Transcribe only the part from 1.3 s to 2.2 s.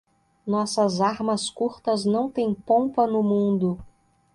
curtas